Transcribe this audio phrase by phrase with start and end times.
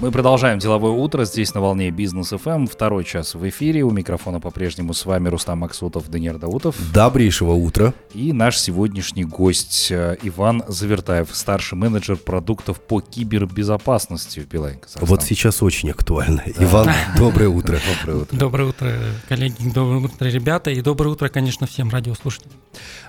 [0.00, 2.66] Мы продолжаем деловое утро здесь на волне Бизнес ФМ.
[2.66, 3.82] Второй час в эфире.
[3.82, 6.74] У микрофона по-прежнему с вами Рустам Максутов, Даниил Даутов.
[6.94, 7.92] Добрейшего утра.
[8.14, 15.04] И наш сегодняшний гость э, Иван Завертаев, старший менеджер продуктов по кибербезопасности в Билайн Казахстан.
[15.06, 16.44] Вот сейчас очень актуально.
[16.46, 16.64] Да.
[16.64, 16.88] Иван,
[17.18, 17.78] доброе утро.
[18.00, 18.36] Доброе утро.
[18.38, 18.94] Доброе утро,
[19.28, 22.54] коллеги, доброе утро, ребята, и доброе утро, конечно, всем радиослушателям.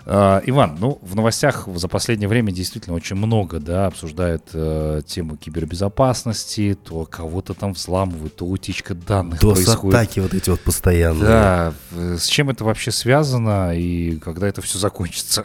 [0.05, 5.37] Uh, Иван, ну, в новостях за последнее время действительно очень много, да, обсуждают uh, тему
[5.37, 9.95] кибербезопасности, то кого-то там взламывают, то утечка данных то происходит.
[9.95, 11.23] атаки вот эти вот постоянные.
[11.23, 15.43] Да, с чем это вообще связано и когда это все закончится?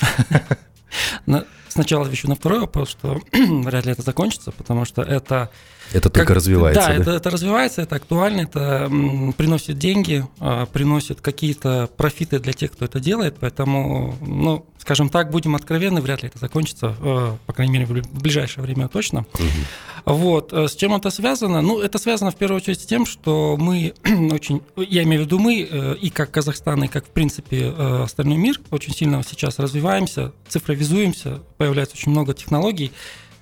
[1.69, 5.51] Сначала отвечу на второй вопрос, что вряд ли это закончится, потому что это
[5.93, 6.81] это только как, развивается.
[6.81, 6.95] Да, да?
[6.95, 12.73] Это, это развивается, это актуально, это м, приносит деньги, а, приносит какие-то профиты для тех,
[12.73, 13.37] кто это делает.
[13.41, 18.21] Поэтому, ну, скажем так, будем откровенны, вряд ли это закончится, а, по крайней мере, в
[18.21, 19.27] ближайшее время точно.
[19.35, 20.15] Угу.
[20.17, 20.53] Вот.
[20.53, 21.61] А с чем это связано?
[21.61, 23.95] Ну, это связано в первую очередь с тем, что мы
[24.33, 28.03] очень, я имею в виду мы, э, и как Казахстан, и как, в принципе, э,
[28.05, 32.93] остальной мир, очень сильно сейчас развиваемся, цифровизуемся, появляется очень много технологий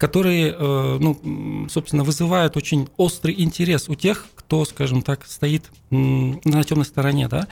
[0.05, 6.63] которые, э, ну, собственно, вызывают очень острый интерес у тех, кто, скажем так, стоит на
[6.63, 7.49] темной стороне, да.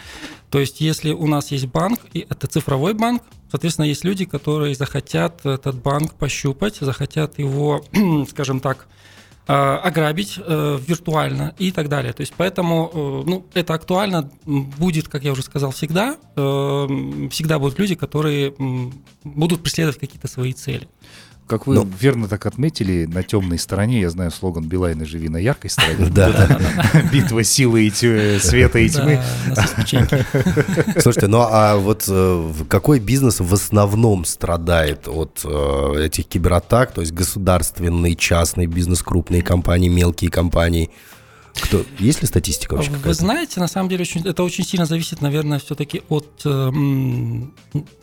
[0.50, 4.74] То есть, если у нас есть банк, и это цифровой банк, соответственно, есть люди, которые
[4.74, 7.86] захотят этот банк пощупать, захотят его,
[8.28, 8.86] скажем так,
[9.48, 12.12] э, ограбить э, виртуально и так далее.
[12.12, 16.18] То есть поэтому ну, это актуально будет, как я уже сказал, всегда.
[16.34, 18.54] Всегда будут люди, которые
[19.24, 20.86] будут преследовать какие-то свои цели.
[21.46, 21.86] Как вы Но...
[22.00, 26.06] верно так отметили, на темной стороне, я знаю слоган Билайна «Живи на яркой стороне».
[26.10, 26.58] Да.
[27.12, 29.20] Битва силы и света и тьмы.
[30.98, 36.92] Слушайте, ну а вот э, какой бизнес в основном страдает от э, этих кибератак?
[36.92, 40.90] То есть государственный, частный бизнес, крупные компании, мелкие компании?
[41.54, 42.90] Кто, есть ли статистика вообще?
[42.90, 46.70] Вы знаете, на самом деле очень, это очень сильно зависит, наверное, все-таки от э,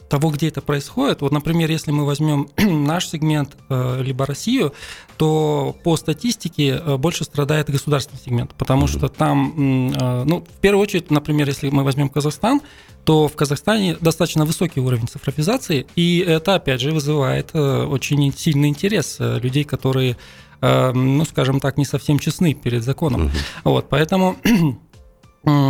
[0.10, 1.22] того, где это происходит.
[1.22, 4.74] Вот, например, если мы возьмем наш сегмент э, либо Россию,
[5.18, 8.98] то по статистике э, больше страдает государственный сегмент, потому mm-hmm.
[8.98, 12.62] что там, э, ну, в первую очередь, например, если мы возьмем Казахстан,
[13.06, 18.70] то в Казахстане достаточно высокий уровень цифровизации, и это, опять же, вызывает э, очень сильный
[18.70, 20.18] интерес э, людей, которые
[20.62, 23.26] ну, скажем так, не совсем честны перед законом.
[23.26, 23.32] Угу.
[23.66, 24.36] Вот, поэтому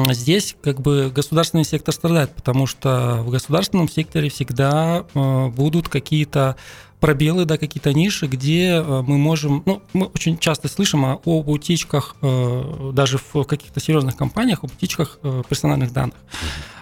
[0.09, 6.55] Здесь как бы государственный сектор страдает, потому что в государственном секторе всегда э, будут какие-то
[6.99, 11.49] пробелы, да, какие-то ниши, где э, мы можем, ну, мы очень часто слышим о, об
[11.49, 16.17] утечках, э, даже в каких-то серьезных компаниях, об утечках персональных данных.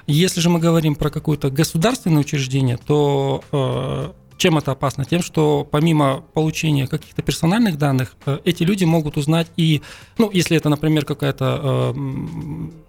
[0.07, 5.05] Если же мы говорим про какое-то государственное учреждение, то чем это опасно?
[5.05, 9.81] Тем, что помимо получения каких-то персональных данных, э, эти люди могут узнать и,
[10.17, 11.99] ну, если это, например, какая-то э,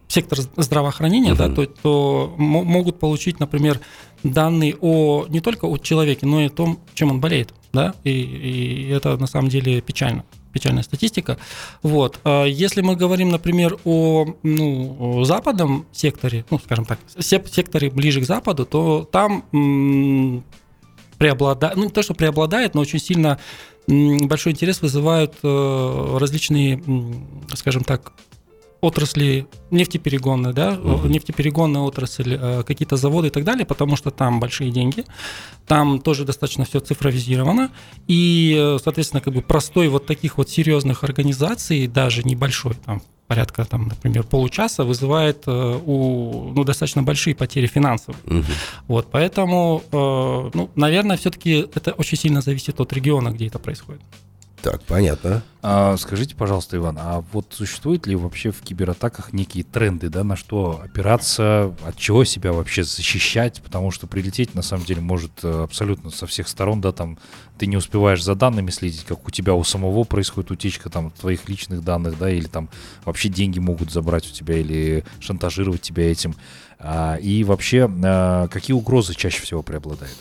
[0.09, 1.39] сектор здравоохранения, угу.
[1.39, 3.81] да, то, то могут получить, например,
[4.23, 8.11] данные о не только о человеке, но и о том, чем он болеет, да, и,
[8.11, 11.37] и это на самом деле печально печальная статистика.
[11.83, 12.21] Вот.
[12.25, 18.23] А если мы говорим, например, о, ну, о западном секторе, ну, скажем так, секторе ближе
[18.23, 19.45] к западу, то там
[21.19, 23.39] преобладает, ну не то, что преобладает, но очень сильно
[23.87, 26.83] большой интерес вызывают э, различные,
[27.55, 28.12] скажем так,
[28.81, 31.09] отрасли нефтеперегонные, да, uh-huh.
[31.09, 35.05] нефтеперегонная отрасль, э, какие-то заводы и так далее, потому что там большие деньги,
[35.67, 37.71] там тоже достаточно все цифровизировано,
[38.06, 43.65] и, э, соответственно, как бы простой вот таких вот серьезных организаций, даже небольшой, там, порядка,
[43.65, 48.21] там, например, получаса вызывает э, у, ну, достаточно большие потери финансовые.
[48.27, 48.44] Угу.
[48.89, 54.00] Вот, поэтому, э, ну, наверное, все-таки это очень сильно зависит от региона, где это происходит.
[54.63, 55.43] Так, понятно.
[55.63, 60.37] А, скажите, пожалуйста, Иван, а вот существуют ли вообще в кибератаках некие тренды, да, на
[60.37, 65.63] что опираться, от чего себя вообще защищать, потому что прилететь на самом деле может э,
[65.63, 67.19] абсолютно со всех сторон, да, там
[67.56, 71.49] ты не успеваешь за данными следить, как у тебя у самого происходит утечка там твоих
[71.49, 72.69] личных данных, да, или там
[73.05, 76.35] вообще деньги могут забрать у тебя или шантажировать тебя этим.
[76.81, 80.17] А, и вообще, а, какие угрозы чаще всего преобладают?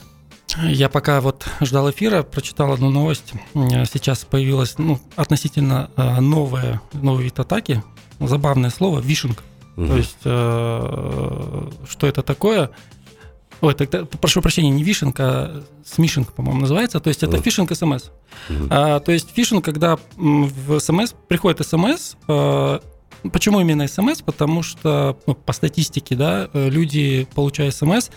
[0.64, 3.34] Я пока вот ждал эфира, прочитал одну новость.
[3.54, 7.84] Сейчас появилась ну, относительно э, новая, новый вид атаки.
[8.20, 9.44] Забавное слово– вишенка.
[9.76, 9.88] Угу.
[9.88, 12.72] То есть, э, что это такое?
[13.62, 17.00] Ой, тогда, прошу прощения, не вишенка, а смишинг, по-моему, называется.
[17.00, 18.06] То есть это фишинг смс.
[18.50, 18.68] Угу.
[18.70, 22.82] А, то есть фишинг, когда в смс приходит смс, а,
[23.34, 24.22] Почему именно смс?
[24.22, 28.10] Потому что ну, по статистике, да, люди, получая смс,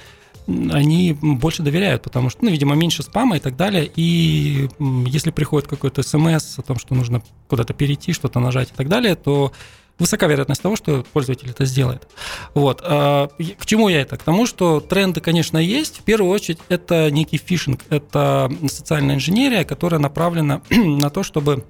[0.73, 3.91] они больше доверяют, потому что, ну, видимо, меньше спама и так далее.
[3.95, 4.69] И
[5.07, 9.15] если приходит какой-то смс о том, что нужно куда-то перейти, что-то нажать и так далее,
[9.15, 9.53] то
[9.99, 12.09] высока вероятность того, что пользователь это сделает.
[12.55, 12.83] Вот.
[12.85, 14.17] А, к чему я это?
[14.17, 15.99] К тому, что тренды, конечно, есть.
[15.99, 21.65] В первую очередь, это некий фишинг, это социальная инженерия, которая направлена на то, чтобы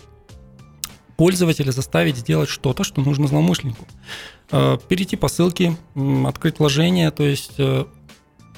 [1.16, 3.86] пользователя заставить сделать что-то, что нужно злоумышленнику.
[4.52, 5.76] А, перейти по ссылке,
[6.26, 7.84] открыть вложение, то есть э,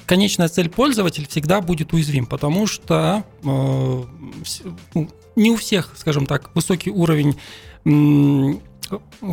[0.05, 4.03] конечная цель пользователя всегда будет уязвим, потому что э,
[4.93, 7.35] ну, не у всех, скажем так, высокий уровень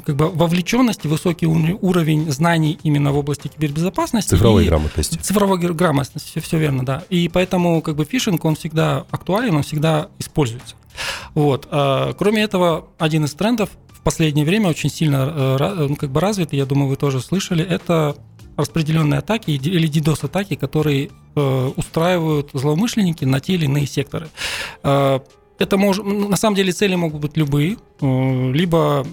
[0.04, 4.30] как бы вовлеченности, высокий уровень знаний именно в области кибербезопасности.
[4.30, 5.18] Цифровой грамотности.
[5.18, 7.02] Цифровой грамотности, все, все верно, да.
[7.10, 10.76] И поэтому как бы фишинг, он всегда актуален, он всегда используется.
[11.34, 11.68] Вот.
[11.70, 16.20] А, кроме этого, один из трендов в последнее время очень сильно э, ну, как бы
[16.20, 18.16] развит, я думаю, вы тоже слышали, это
[18.60, 24.28] распределенные атаки или DDoS-атаки, которые э, устраивают злоумышленники на те или иные секторы.
[24.82, 25.20] Э,
[25.58, 29.06] это может, на самом деле цели могут быть любые, э, либо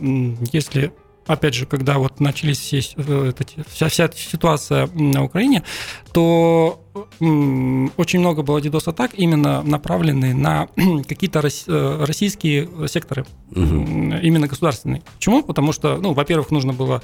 [0.52, 0.92] если
[1.28, 3.34] опять же, когда вот начались все, э,
[3.68, 5.64] вся, вся ситуация на Украине,
[6.14, 6.82] то
[7.20, 10.68] очень много было DDoS-атак, именно направленные на
[11.08, 13.62] какие-то э, российские секторы, угу.
[13.62, 15.02] именно государственные.
[15.16, 15.44] Почему?
[15.44, 17.02] Потому что, ну, во-первых, нужно было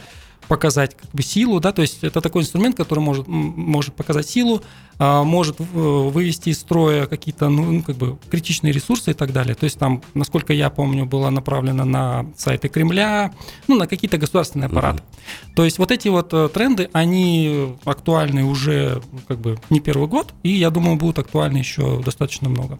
[0.48, 4.62] показать как бы силу, да, то есть это такой инструмент, который может, может показать силу,
[5.00, 9.56] а, может вывести из строя какие-то, ну, ну, как бы критичные ресурсы и так далее.
[9.56, 13.34] То есть там, насколько я помню, было направлено на сайты Кремля,
[13.68, 15.00] ну, на какие-то государственные аппараты.
[15.00, 15.56] Uh-huh.
[15.56, 20.34] То есть вот эти вот э, тренды, они актуальны уже как бы не первый год,
[20.44, 22.80] и я думаю, будут актуальны еще достаточно много.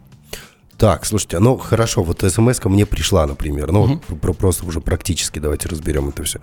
[0.78, 4.16] Так, слушайте, ну хорошо, вот смс мне пришла, например, ну угу.
[4.18, 6.40] про, просто уже практически давайте разберем это все.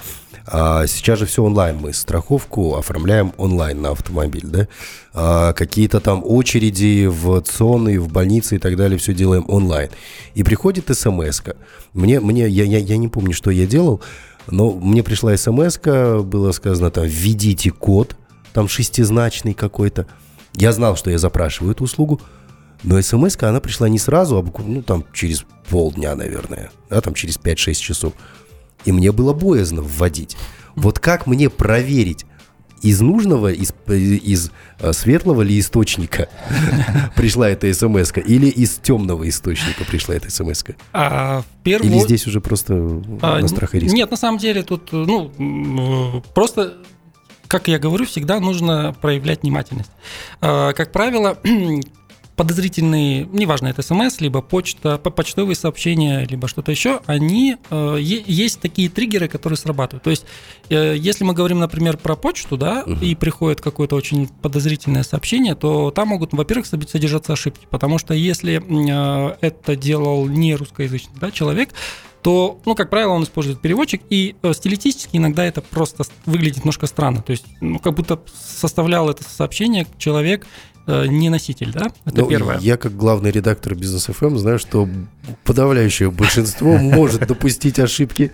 [0.46, 4.68] А, сейчас же все онлайн, мы страховку оформляем онлайн на автомобиль, да?
[5.12, 9.90] А, какие-то там очереди в ЦОН и в больнице и так далее, все делаем онлайн.
[10.34, 11.56] И приходит смс -ка.
[11.92, 14.00] Мне, мне я, я, я не помню, что я делал,
[14.46, 18.16] но мне пришла смс было сказано там, введите код,
[18.52, 20.06] там шестизначный какой-то.
[20.54, 22.20] Я знал, что я запрашиваю эту услугу,
[22.82, 27.14] но смс она пришла не сразу, а буквально, ну, там, через полдня, наверное, да, там,
[27.14, 28.12] через 5-6 часов.
[28.84, 30.36] И мне было боязно вводить.
[30.74, 32.24] Вот как мне проверить,
[32.82, 36.28] из нужного, из, из э, светлого ли источника
[37.16, 41.92] пришла эта смс или из темного источника пришла эта смс а, первую...
[41.92, 43.94] Или здесь уже просто а, на страх и риск?
[43.94, 46.78] Нет, на самом деле тут, ну, просто
[47.50, 49.90] как я говорю, всегда нужно проявлять внимательность.
[50.40, 51.36] А, как правило,
[52.36, 58.88] подозрительные, неважно, это смс, либо почта, почтовые сообщения, либо что-то еще, они, э, есть такие
[58.88, 60.04] триггеры, которые срабатывают.
[60.04, 60.24] То есть,
[60.68, 62.94] э, если мы говорим, например, про почту, да, угу.
[63.04, 68.62] и приходит какое-то очень подозрительное сообщение, то там могут, во-первых, содержаться ошибки, потому что если
[68.62, 71.70] э, это делал не русскоязычный да, человек,
[72.22, 76.86] то, ну, как правило, он использует переводчик, и э, стилистически иногда это просто выглядит немножко
[76.86, 77.22] странно.
[77.22, 80.46] То есть, ну, как будто составлял это сообщение человек,
[80.86, 81.92] Э, не носитель, да?
[82.04, 82.58] Это ну, первое.
[82.58, 84.88] Я как главный редактор бизнес FM знаю, что
[85.44, 88.32] подавляющее большинство может допустить ошибки.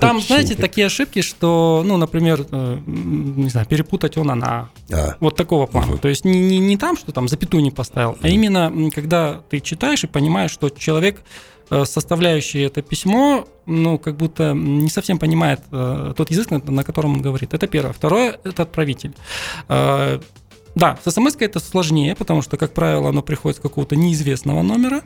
[0.00, 4.68] Там, знаете, такие ошибки, что, ну, например, э, не знаю, перепутать он она.
[4.92, 5.16] А.
[5.20, 5.96] Вот такого плана.
[5.96, 10.06] То есть не, там, что там запятую не поставил, а именно когда ты читаешь и
[10.06, 11.22] понимаешь, что человек
[11.68, 17.22] составляющий это письмо, ну, как будто не совсем понимает э, тот язык, на, котором он
[17.22, 17.54] говорит.
[17.54, 17.92] Это первое.
[17.92, 19.14] Второе– это отправитель.
[19.68, 20.20] Э,
[20.74, 25.02] да, с смс это сложнее, потому что, как правило, оно приходит с какого-то неизвестного номера.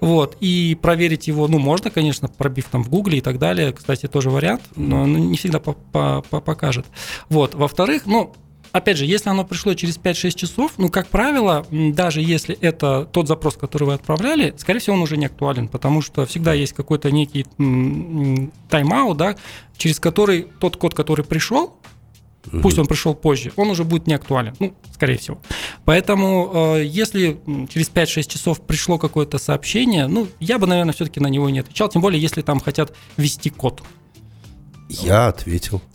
[0.00, 3.72] Вот, и проверить его, ну, можно, конечно, пробив там в Гугле и так далее.
[3.72, 6.86] Кстати, тоже вариант, но не всегда по -по -по покажет.
[7.28, 8.32] Вот, во-вторых, ну,
[8.72, 13.26] Опять же, если оно пришло через 5-6 часов, ну, как правило, даже если это тот
[13.26, 17.10] запрос, который вы отправляли, скорее всего, он уже не актуален, потому что всегда есть какой-то
[17.10, 17.46] некий
[18.68, 19.36] тайм-аут, да,
[19.76, 21.74] через который тот код, который пришел,
[22.46, 22.60] Угу.
[22.62, 25.38] Пусть он пришел позже, он уже будет не актуален, ну, скорее всего.
[25.84, 27.38] Поэтому, э, если
[27.70, 31.88] через 5-6 часов пришло какое-то сообщение, ну, я бы, наверное, все-таки на него не отвечал,
[31.90, 33.82] тем более, если там хотят ввести код.
[34.90, 35.80] Я ответил.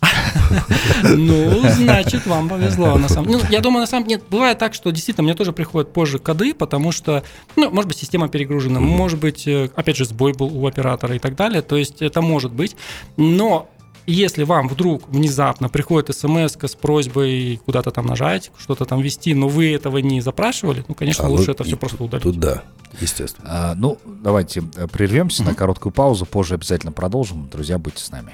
[1.03, 2.97] Ну, значит, вам повезло.
[2.97, 3.31] На самом...
[3.31, 6.53] ну, я думаю, на самом деле, бывает так, что действительно мне тоже приходят позже коды,
[6.53, 7.23] потому что,
[7.55, 11.19] ну, может быть, система перегружена, может быть, э, опять же, сбой был у оператора и
[11.19, 11.61] так далее.
[11.61, 12.75] То есть это может быть.
[13.17, 13.69] Но
[14.07, 19.47] если вам вдруг внезапно приходит смс с просьбой куда-то там нажать, что-то там ввести, но
[19.47, 22.23] вы этого не запрашивали, ну, конечно, а, лучше ну, это все просто удалить.
[22.23, 22.63] Тут да,
[22.99, 23.47] естественно.
[23.49, 27.49] А, ну, давайте э, прервемся на короткую паузу, позже обязательно продолжим.
[27.51, 28.33] Друзья, будьте с нами.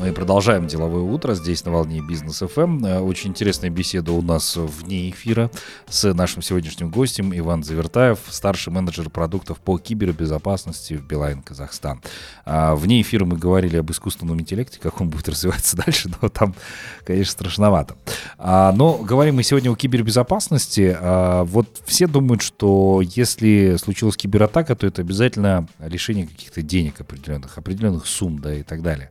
[0.00, 2.86] Мы продолжаем деловое утро здесь на волне бизнес FM.
[2.86, 5.50] Э, очень интересная беседа у нас вне эфира
[5.90, 12.00] с нашим сегодняшним гостем Иван Завертаев, старший менеджер продуктов по кибербезопасности в Билайн Казахстан.
[12.46, 16.54] А, вне эфира мы говорили об искусственном интеллекте, как он будет развиваться дальше, но там,
[17.04, 17.94] конечно, страшновато.
[18.38, 20.96] А, но говорим мы сегодня о кибербезопасности.
[20.98, 27.58] А, вот все думают, что если случилась кибератака, то это обязательно лишение каких-то денег определенных,
[27.58, 29.10] определенных сумм, да, и так далее.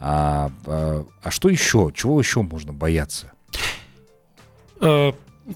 [0.00, 1.92] А, а, а что еще?
[1.94, 3.32] Чего еще можно бояться?
[4.80, 5.12] Э,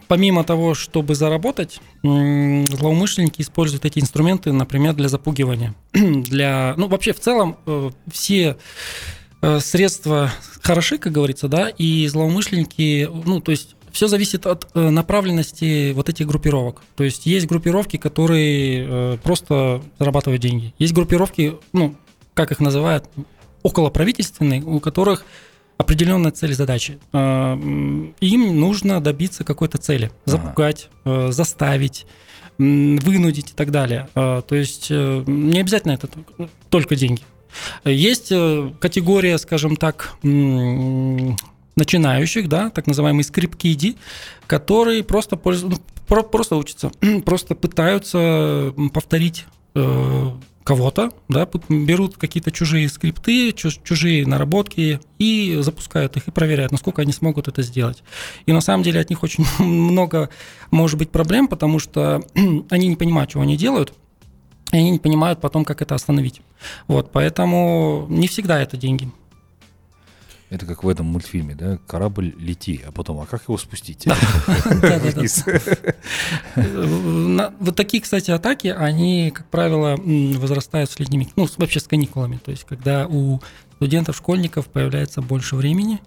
[0.07, 5.75] помимо того, чтобы заработать, злоумышленники используют эти инструменты, например, для запугивания.
[5.93, 8.59] для, ну, вообще, в целом, э, все
[9.41, 15.93] э, средства хороши, как говорится, да, и злоумышленники, ну, то есть все зависит от направленности
[15.93, 16.83] вот этих группировок.
[16.97, 20.75] То есть есть группировки, которые просто зарабатывают деньги.
[20.81, 21.95] Есть группировки, ну,
[22.35, 23.09] как их называют,
[23.65, 25.25] околоправительственные, у которых
[25.77, 27.01] определенная цель и задачи.
[27.13, 27.57] А,
[28.21, 31.33] им нужно добиться какой-то цели, запугать, ага.
[31.33, 32.07] заставить,
[32.59, 34.09] вынудить и так далее.
[34.15, 36.09] А, то есть э, не обязательно это
[36.71, 37.23] только деньги.
[37.85, 40.15] Есть э, категория, скажем так,
[41.77, 43.97] начинающих, да, так называемые скрипкиди,
[44.47, 46.93] которые просто, пользуются, ну, просто учатся,
[47.25, 50.31] просто пытаются повторить э,
[50.65, 57.13] кого-то, да, берут какие-то чужие скрипты, чужие наработки и запускают их и проверяют, насколько они
[57.13, 58.03] смогут это сделать.
[58.47, 60.31] И на самом деле от них очень много
[60.71, 62.25] может быть проблем, потому что
[62.71, 63.93] они не понимают, чего они делают,
[64.73, 66.41] и они не понимают потом, как это остановить.
[66.89, 69.11] Вот, поэтому не всегда это деньги.
[70.55, 71.79] Это как в этом мультфильме, да?
[71.89, 74.07] Корабль лети, а потом, а как его спустить?
[77.59, 79.97] Вот такие, кстати, атаки, они, как правило,
[80.39, 82.37] возрастают с летними, ну, вообще с каникулами.
[82.37, 83.41] То есть, когда у
[83.77, 86.01] студентов, школьников появляется больше времени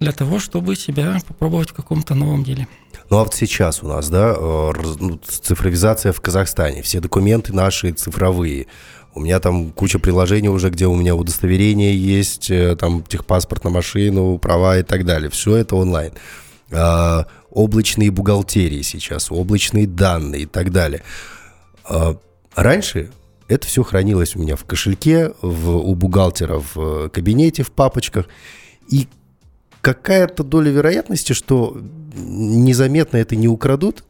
[0.00, 2.66] для того, чтобы себя попробовать в каком-то новом деле.
[3.10, 7.92] Ну а вот сейчас у нас, да, э, ну, цифровизация в Казахстане, все документы наши
[7.92, 8.66] цифровые.
[9.14, 13.70] У меня там куча приложений уже, где у меня удостоверение есть, э, там техпаспорт на
[13.70, 15.30] машину, права и так далее.
[15.30, 16.12] Все это онлайн.
[16.72, 21.02] А, облачные бухгалтерии сейчас, облачные данные и так далее.
[21.84, 22.16] А,
[22.56, 23.10] раньше
[23.46, 28.26] это все хранилось у меня в кошельке, в, у бухгалтера в кабинете, в папочках.
[28.88, 29.06] И
[29.80, 31.78] какая-то доля вероятности, что
[32.14, 34.02] незаметно это не украдут,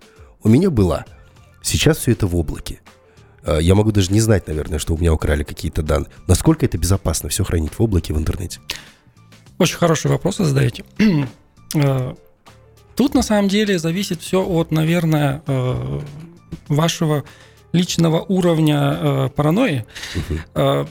[0.42, 1.04] у меня была.
[1.62, 2.80] Сейчас все это в облаке.
[3.44, 6.10] Э, я могу даже не знать, наверное, что у меня украли какие-то данные.
[6.26, 8.60] Насколько это безопасно все хранить в облаке в интернете?
[9.58, 10.84] Очень хороший вопрос задаете.
[11.76, 12.14] Э,
[12.94, 16.00] тут на самом деле зависит все от, наверное, э,
[16.68, 17.24] вашего
[17.72, 19.84] личного уровня паранойи.
[20.14, 20.86] Угу.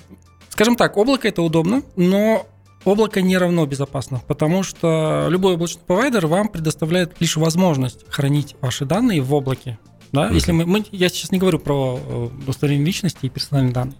[0.50, 2.46] Скажем так, облако это удобно, но
[2.84, 8.84] облако не равно безопасно, потому что любой облачный провайдер вам предоставляет лишь возможность хранить ваши
[8.84, 9.80] данные в облаке.
[10.14, 10.30] Да?
[10.30, 10.34] Mm-hmm.
[10.34, 13.98] Если мы, мы, я сейчас не говорю про э, удостоверение личности и персональные данные.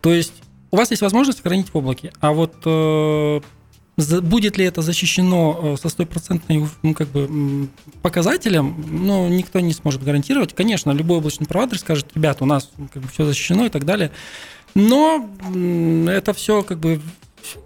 [0.00, 0.32] То есть
[0.70, 3.40] у вас есть возможность хранить в облаке, а вот э,
[4.22, 7.68] будет ли это защищено э, со стопроцентной ну, как бы,
[8.02, 10.54] показателем, ну, никто не сможет гарантировать.
[10.54, 14.10] Конечно, любой облачный провайдер скажет, ребят, у нас как бы, все защищено и так далее.
[14.74, 15.28] Но
[16.08, 17.00] это все как бы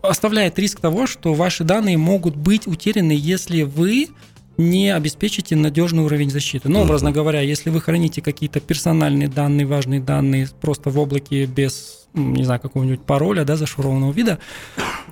[0.03, 4.09] оставляет риск того, что ваши данные могут быть утеряны, если вы
[4.57, 6.69] не обеспечите надежный уровень защиты.
[6.69, 12.07] Ну, образно говоря, если вы храните какие-то персональные данные, важные данные просто в облаке без,
[12.15, 14.39] не знаю, какого-нибудь пароля, да, зашифрованного вида,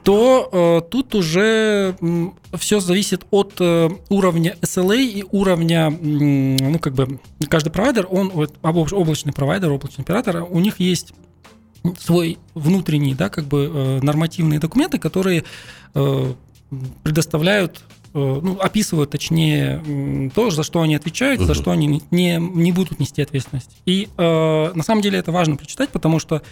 [0.04, 6.78] то э, тут уже э, все зависит от э, уровня SLA и уровня, э, ну,
[6.78, 11.12] как бы, каждый провайдер, он, вот, облачный провайдер, облачный оператор, у них есть
[11.99, 15.44] свой внутренний, да, как бы э, нормативные документы, которые
[15.94, 16.32] э,
[17.02, 17.82] предоставляют
[18.19, 21.47] ну, описывают, точнее, то, за что они отвечают, угу.
[21.47, 23.71] за что они не, не будут нести ответственность.
[23.87, 26.42] И э, на самом деле это важно прочитать, потому что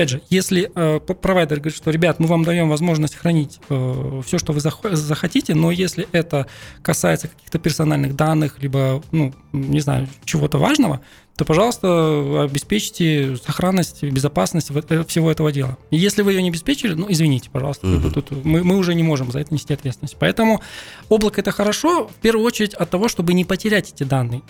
[0.00, 4.38] Опять же, если э, провайдер говорит, что, ребят, мы вам даем возможность хранить э, все,
[4.38, 6.46] что вы зах- захотите, но если это
[6.80, 11.02] касается каких-то персональных данных, либо, ну, не знаю, чего-то важного,
[11.36, 15.76] то, пожалуйста, обеспечьте сохранность, безопасность э, всего этого дела.
[15.90, 18.10] И если вы ее не обеспечили, ну, извините, пожалуйста, угу.
[18.10, 20.16] тут мы, мы уже не можем за это нести ответственность.
[20.18, 20.62] Поэтому
[21.10, 24.40] облако это хорошо, в первую очередь от того, чтобы не потерять эти данные.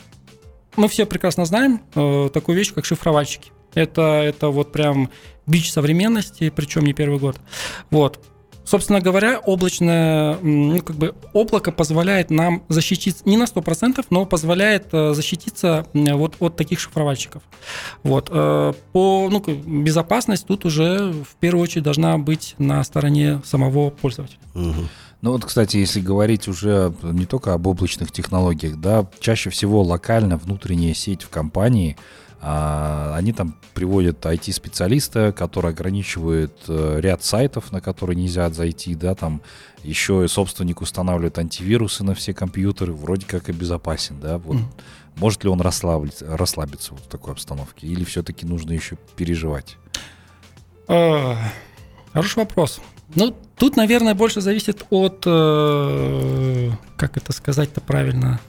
[0.76, 3.50] Мы все прекрасно знаем э, такую вещь, как шифровальщики.
[3.74, 5.10] Это, это вот прям
[5.46, 7.36] бич современности, причем не первый год.
[7.90, 8.20] Вот.
[8.64, 14.88] собственно говоря, облачное, ну, как бы облако позволяет нам защититься не на 100%, но позволяет
[14.92, 17.42] э, защититься вот от таких шифровальщиков.
[18.04, 18.28] Вот.
[18.30, 19.42] Э, по ну,
[19.82, 24.38] безопасность тут уже в первую очередь должна быть на стороне самого пользователя.
[24.54, 24.88] Угу.
[25.22, 30.36] Ну вот, кстати, если говорить уже не только об облачных технологиях, да, чаще всего локально
[30.36, 31.96] внутренняя сеть в компании–
[32.42, 39.14] а, они там приводят IT-специалиста, который ограничивает э, ряд сайтов, на которые нельзя зайти, да,
[39.14, 39.42] там
[39.82, 44.56] еще и собственник устанавливает антивирусы на все компьютеры, вроде как и безопасен, да, вот.
[44.56, 44.64] Mm.
[45.16, 49.76] Может ли он расслабиться, расслабиться вот в такой обстановке, или все-таки нужно еще переживать?
[50.88, 51.36] А,
[52.12, 52.80] хороший вопрос.
[53.14, 58.40] Ну, тут, наверное, больше зависит от, э, как это сказать-то правильно,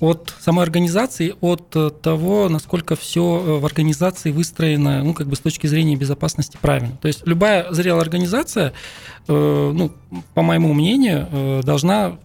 [0.00, 5.36] от самой организации, от э, того, насколько все э, в организации выстроено, ну, как бы
[5.36, 6.96] с точки зрения безопасности правильно.
[7.00, 8.72] То есть любая зрелая организация,
[9.26, 9.92] э, ну,
[10.34, 12.18] по моему мнению, должна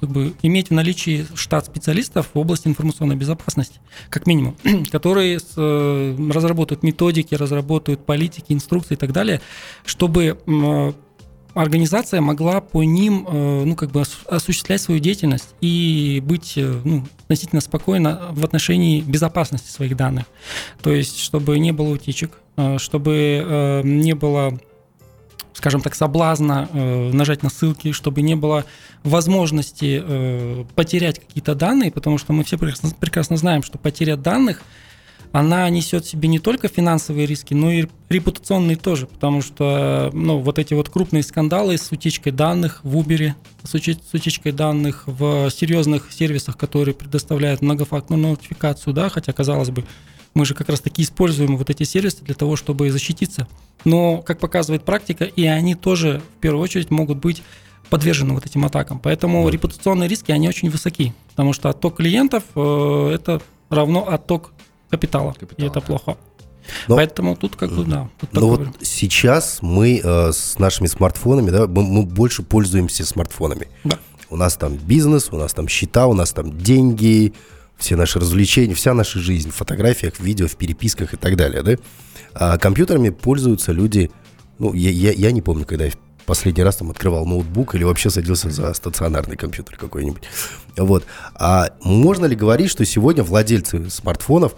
[0.00, 4.56] как бы, иметь в наличии штат специалистов в области информационной безопасности, как минимум,
[4.90, 9.40] которые разработают методики, разработают политики, инструкции и так далее,
[9.84, 10.38] чтобы
[11.54, 17.04] организация могла по ним э, ну, как бы осуществлять свою деятельность и быть э, ну,
[17.24, 20.26] относительно спокойно в отношении безопасности своих данных.
[20.82, 24.58] То есть, чтобы не было утечек, э, чтобы не было
[25.54, 28.64] скажем так, соблазна нажать на ссылки, чтобы не было
[29.04, 30.02] возможности
[30.74, 34.62] потерять какие-то данные, потому что мы все прекрасно, прекрасно знаем, что потеря данных–
[35.32, 40.38] она несет в себе не только финансовые риски, но и репутационные тоже, потому что ну,
[40.38, 43.32] вот эти вот крупные скандалы с утечкой данных в Uber,
[43.64, 49.84] с, утечкой данных в серьезных сервисах, которые предоставляют многофакторную нотификацию, да, хотя, казалось бы,
[50.34, 53.48] мы же как раз таки используем вот эти сервисы для того, чтобы защититься.
[53.84, 57.42] Но, как показывает практика, и они тоже в первую очередь могут быть
[57.90, 58.98] подвержены вот этим атакам.
[58.98, 64.52] Поэтому репутационные риски, они очень высоки, потому что отток клиентов э, это равно отток
[64.92, 66.18] капитала, капитала и это плохо.
[66.86, 68.10] Но, Поэтому тут как бы, да.
[68.20, 73.68] Тут но вот сейчас мы э, с нашими смартфонами, да, мы, мы больше пользуемся смартфонами.
[73.84, 73.98] Да.
[74.28, 77.32] У нас там бизнес, у нас там счета, у нас там деньги,
[77.78, 81.62] все наши развлечения, вся наша жизнь в фотографиях, в видео, в переписках и так далее,
[81.62, 81.76] да.
[82.34, 84.10] А компьютерами пользуются люди,
[84.58, 85.92] ну, я, я, я не помню, когда я
[86.26, 90.22] последний раз там открывал ноутбук или вообще садился за стационарный компьютер какой-нибудь.
[90.76, 91.04] Вот.
[91.34, 94.54] А можно ли говорить, что сегодня владельцы смартфонов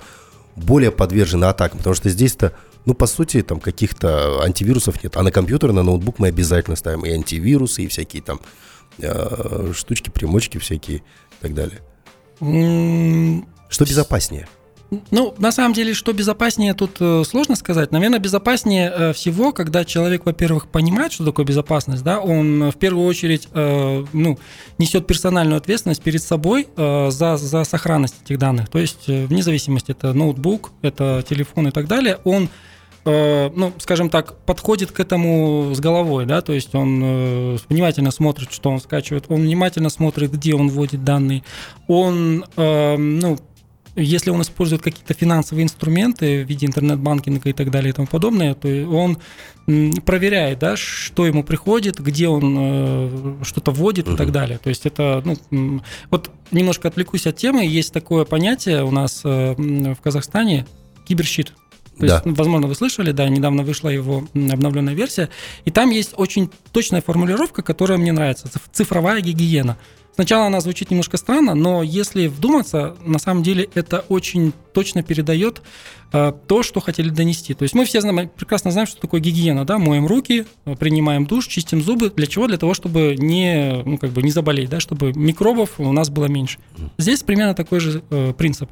[0.56, 2.52] более подвержены атакам, потому что здесь-то,
[2.84, 5.16] ну, по сути, там каких-то антивирусов нет.
[5.16, 8.40] А на компьютер, на ноутбук мы обязательно ставим и антивирусы, и всякие там
[8.98, 11.02] э, штучки, примочки всякие и
[11.40, 11.80] так далее.
[13.68, 14.48] Что безопаснее?
[15.10, 17.90] Ну, на самом деле, что безопаснее, тут э, сложно сказать.
[17.92, 23.06] Наверное, безопаснее э, всего, когда человек, во-первых, понимает, что такое безопасность, да, он в первую
[23.06, 24.38] очередь, э, ну,
[24.78, 28.68] несет персональную ответственность перед собой за, за сохранность этих данных.
[28.68, 32.48] То есть, вне зависимости, это ноутбук, это телефон и так далее, он
[33.06, 38.70] ну, скажем так, подходит к этому с головой, да, то есть он внимательно смотрит, что
[38.70, 41.44] он скачивает, он внимательно смотрит, где он вводит данные,
[41.86, 43.38] он, ну,
[43.96, 48.54] если он использует какие-то финансовые инструменты в виде интернет-банкинга и так далее и тому подобное,
[48.54, 49.18] то он
[50.04, 54.14] проверяет, да, что ему приходит, где он э, что-то вводит uh-huh.
[54.14, 54.59] и так далее.
[54.59, 55.80] То есть это, ну,
[56.11, 57.64] вот немножко отвлекусь от темы.
[57.64, 60.66] Есть такое понятие у нас э, в Казахстане
[61.07, 61.54] киберщит.
[61.98, 62.14] То да.
[62.14, 65.30] есть, возможно, вы слышали, да, недавно вышла его обновленная версия,
[65.64, 69.78] и там есть очень точная формулировка, которая мне нравится, цифровая гигиена.
[70.14, 75.62] Сначала она звучит немножко странно, но если вдуматься, на самом деле это очень точно передает
[76.12, 77.55] э, то, что хотели донести.
[77.55, 80.46] То есть мы все знаем, прекрасно знаем, что такое гигиена, да, моем руки,
[80.79, 82.11] принимаем душ, чистим зубы.
[82.11, 82.46] Для чего?
[82.46, 86.27] Для того, чтобы не, ну, как бы не заболеть, да, чтобы микробов у нас было
[86.27, 86.59] меньше.
[86.98, 88.70] Здесь примерно такой же э, принцип.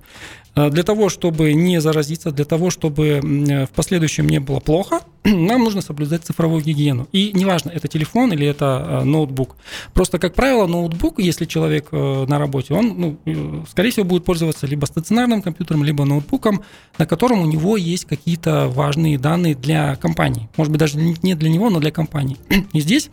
[0.54, 5.64] Э, для того, чтобы не заразиться, для того, чтобы в последующем не было плохо, нам
[5.64, 7.08] нужно соблюдать цифровую гигиену.
[7.12, 9.56] И неважно, это телефон или это э, ноутбук.
[9.94, 14.66] Просто, как правило, ноутбук, если человек э, на работе, он, ну, скорее всего, будет пользоваться
[14.66, 16.62] либо стационарным компьютером, либо ноутбуком,
[16.98, 20.48] на котором у него есть какие-то важные данные для компании.
[20.56, 22.36] Может быть, даже не для него, но для компании.
[22.72, 23.10] И здесь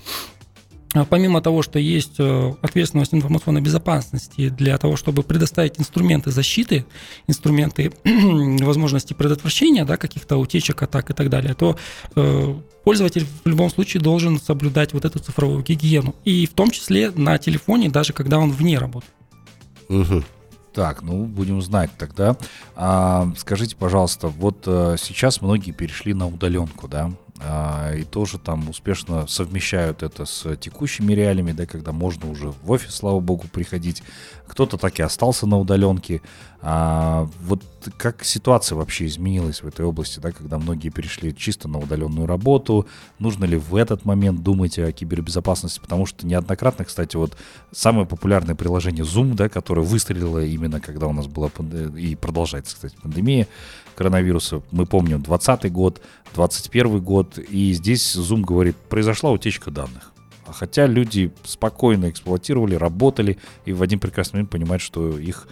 [1.09, 6.85] помимо того, что есть э, ответственность информационной безопасности для того, чтобы предоставить инструменты защиты,
[7.27, 11.77] инструменты возможности предотвращения да, каких-то утечек, атак и так далее, то
[12.15, 16.15] э, пользователь в любом случае должен соблюдать вот эту цифровую гигиену.
[16.25, 19.07] И в том числе на телефоне, даже когда он вне работы.
[19.89, 20.23] Угу.
[20.73, 22.37] Так, ну будем знать тогда.
[22.75, 27.11] А, скажите, пожалуйста, вот а, сейчас многие перешли на удаленку, да?
[27.41, 32.69] А, и тоже там успешно совмещают это с текущими реалиями, да, когда можно уже в
[32.69, 34.03] офис, слава богу, приходить.
[34.47, 36.21] Кто-то так и остался на удаленке.
[36.61, 37.63] А вот
[37.97, 42.85] как ситуация вообще изменилась в этой области, да, когда многие перешли чисто на удаленную работу?
[43.19, 45.79] Нужно ли в этот момент думать о кибербезопасности?
[45.79, 47.37] Потому что неоднократно, кстати, вот
[47.71, 51.49] самое популярное приложение Zoom, да, которое выстрелило именно когда у нас была
[51.95, 53.47] и продолжается, кстати, пандемия
[53.99, 54.61] коронавируса.
[54.71, 56.01] Мы помним 20 год,
[56.33, 60.11] 21 год, и здесь Zoom говорит, произошла утечка данных.
[60.45, 65.47] А хотя люди спокойно эксплуатировали, работали, и в один прекрасный момент понимают, что их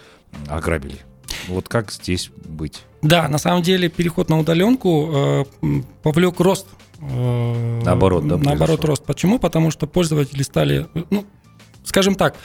[0.47, 0.99] ограбили.
[1.47, 2.83] Вот как здесь быть?
[3.01, 5.45] Да, на самом деле переход на удаленку э,
[6.01, 6.67] повлек рост.
[6.99, 8.37] Э, наоборот, да?
[8.37, 9.05] Наоборот, рост.
[9.05, 9.39] Почему?
[9.39, 11.25] Потому что пользователи стали, ну,
[11.83, 12.35] скажем так,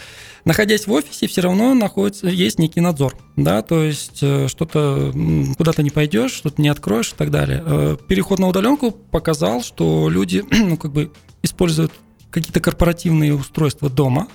[0.45, 5.13] находясь в офисе, все равно находится, есть некий надзор, да, то есть э, что-то
[5.57, 7.63] куда-то не пойдешь, что-то не откроешь и так далее.
[7.65, 11.93] Э, переход на удаленку показал, что люди, ну, как бы используют
[12.31, 14.29] какие-то корпоративные устройства дома,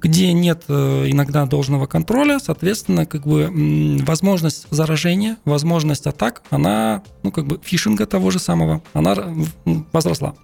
[0.00, 7.32] где нет э, иногда должного контроля, соответственно, как бы возможность заражения, возможность атак, она, ну,
[7.32, 9.16] как бы фишинга того же самого, она
[9.92, 10.34] возросла.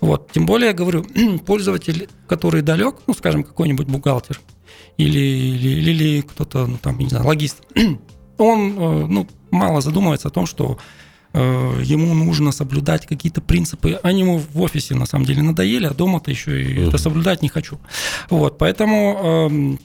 [0.00, 0.30] Вот.
[0.32, 1.04] Тем более, я говорю,
[1.46, 4.40] пользователь, который далек, ну, скажем, какой-нибудь бухгалтер
[4.96, 7.62] или, или, или кто-то, ну, там, не знаю, логист,
[8.38, 10.78] он, э, ну, мало задумывается о том, что
[11.34, 13.98] ему нужно соблюдать какие-то принципы.
[14.02, 16.88] Они ему в офисе на самом деле надоели, а дома-то еще и uh-huh.
[16.88, 17.78] это соблюдать не хочу.
[18.30, 19.78] Вот, поэтому эм,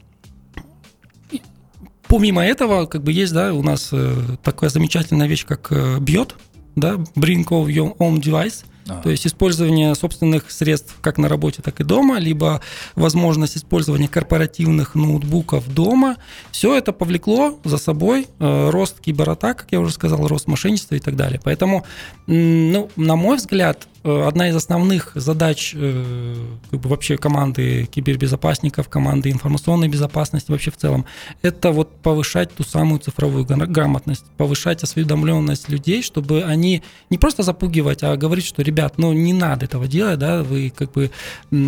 [2.08, 6.36] помимо этого, как бы есть, да, у нас э, такая замечательная вещь, как э, бьет,
[6.76, 9.02] да, bring your own device– а.
[9.02, 12.62] То есть использование собственных средств как на работе, так и дома, либо
[12.96, 16.18] возможность использования корпоративных ноутбуков дома.
[16.52, 21.00] Все это повлекло за собой э, рост кибератак, как я уже сказал, рост мошенничества и
[21.00, 21.40] так далее.
[21.44, 21.86] Поэтому,
[22.28, 26.36] ну, на мой взгляд, одна из основных задач э,
[26.70, 31.06] как бы вообще команды кибербезопасников, команды информационной безопасности вообще в целом,
[31.42, 38.04] это вот повышать ту самую цифровую грамотность, повышать осведомленность людей, чтобы они не просто запугивать,
[38.04, 41.12] а говорить, что, ребят, ну не надо этого делать, да, вы как бы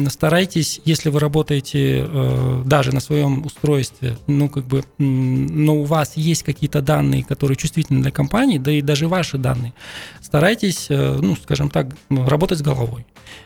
[0.10, 6.16] старайтесь, если вы работаете э, даже на своем устройстве, ну как бы, но у вас
[6.16, 9.74] есть какие-то данные, которые чувствительны для компании, да и даже ваши данные,
[10.22, 11.88] старайтесь, ну скажем так,
[12.28, 13.06] работать с головой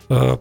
[0.09, 0.37] э,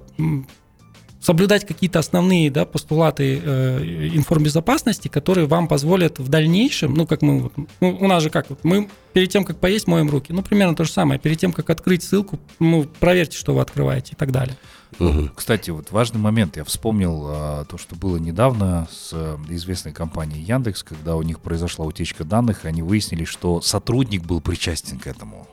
[1.23, 7.51] соблюдать какие-то основные да, постулаты э, информбезопасности, которые вам позволят в дальнейшем, ну, как мы,
[7.81, 10.83] ну, у нас же как, мы перед тем, как поесть, моем руки, ну, примерно то
[10.85, 14.57] же самое, перед тем, как открыть ссылку, ну, проверьте, что вы открываете и так далее.
[14.99, 15.31] Угу.
[15.37, 20.43] Кстати, вот важный момент, я вспомнил а, то, что было недавно с а, известной компанией
[20.43, 25.07] Яндекс, когда у них произошла утечка данных, и они выяснили, что сотрудник был причастен к
[25.07, 25.47] этому.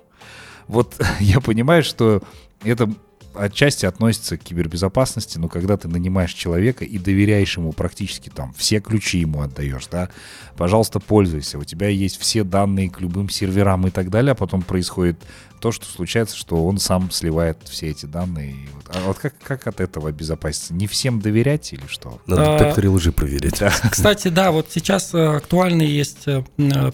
[0.67, 2.21] Вот я понимаю, что
[2.63, 2.89] это
[3.33, 8.79] отчасти относится к кибербезопасности, но когда ты нанимаешь человека и доверяешь ему практически там все
[8.79, 10.09] ключи ему отдаешь, да,
[10.57, 14.61] пожалуйста, пользуйся, у тебя есть все данные к любым серверам и так далее, а потом
[14.61, 15.17] происходит
[15.59, 18.55] то, что случается, что он сам сливает все эти данные.
[18.87, 20.73] А вот как, как от этого обезопаситься?
[20.73, 22.21] Не всем доверять или что?
[22.27, 23.61] На детекторе лжи проверить.
[23.91, 26.43] Кстати, да, вот сейчас э, актуальный есть э,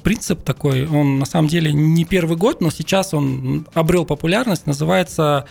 [0.04, 5.26] принцип такой, он на самом деле не первый год, но сейчас он обрел популярность, называется
[5.26, 5.44] Э,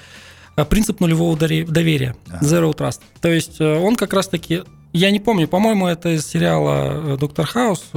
[0.70, 3.00] принцип нулевого доверия, Zero Trust.
[3.20, 4.62] То есть э, он как раз-таки,
[4.92, 7.90] я не помню, по-моему, это из сериала э, «Доктор Хаус»,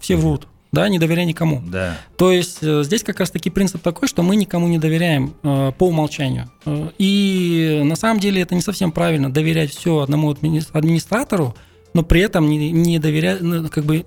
[0.00, 1.62] все врут, да, не доверяй никому.
[1.66, 1.96] Да.
[2.16, 6.50] То есть здесь как раз-таки принцип такой, что мы никому не доверяем э, по умолчанию.
[6.98, 11.56] И на самом деле это не совсем правильно доверять все одному администратору,
[11.94, 14.04] но при этом не, не доверять, ну, как бы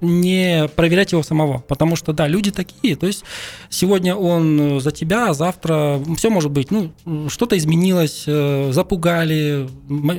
[0.00, 3.24] не проверять его самого, потому что, да, люди такие, то есть
[3.70, 6.92] сегодня он за тебя, а завтра все может быть, ну,
[7.28, 9.68] что-то изменилось, э, запугали,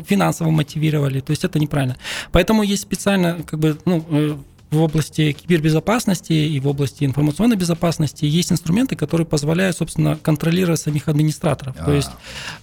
[0.05, 1.97] финансово мотивировали, то есть это неправильно.
[2.31, 4.35] Поэтому есть специально, как бы, ну, э,
[4.69, 11.07] в области кибербезопасности и в области информационной безопасности есть инструменты, которые позволяют, собственно, контролировать самих
[11.07, 11.75] администраторов.
[11.77, 11.85] А-а-а.
[11.85, 12.09] То есть,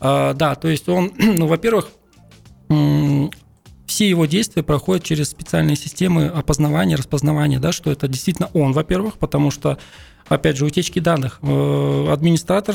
[0.01, 1.89] э, да, то есть он, ну, во-первых,
[3.87, 9.19] все его действия проходят через специальные системы опознавания, распознавания, да, что это действительно он, во-первых,
[9.19, 9.79] потому что,
[10.29, 11.39] опять же, утечки данных.
[11.43, 12.75] Э, администратор,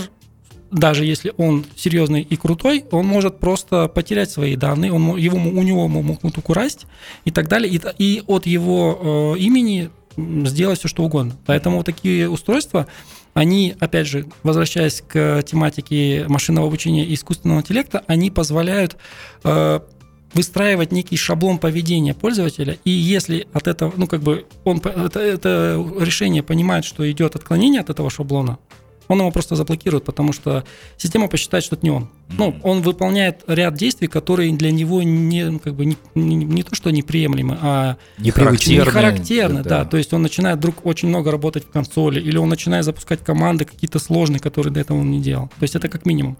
[0.71, 5.63] даже если он серьезный и крутой, он может просто потерять свои данные, он, его, у
[5.63, 6.85] него могут украсть
[7.25, 11.35] и так далее, и, и от его э, имени сделать все, что угодно.
[11.45, 12.87] Поэтому вот такие устройства,
[13.33, 18.97] они, опять же, возвращаясь к тематике машинного обучения и искусственного интеллекта, они позволяют
[19.43, 19.79] э,
[20.33, 25.85] выстраивать некий шаблон поведения пользователя, и если от этого, ну как бы он это, это
[25.99, 28.57] решение понимает, что идет отклонение от этого шаблона,
[29.07, 30.63] Он его просто заблокирует, потому что
[30.97, 32.09] система посчитает, что это не он.
[32.37, 36.75] Ну, он выполняет ряд действий, которые для него не, как бы не, не, не то,
[36.75, 38.77] что неприемлемы, а Непривычные.
[38.77, 39.69] не характерны, Да.
[39.69, 39.85] да.
[39.85, 43.65] То есть он начинает вдруг очень много работать в консоли, или он начинает запускать команды
[43.65, 45.47] какие-то сложные, которые до этого он не делал.
[45.59, 46.37] То есть это как минимум.